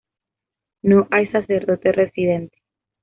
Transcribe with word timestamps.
No 0.81 1.07
hay 1.11 1.27
sacerdote 1.27 1.91
residente. 1.91 2.57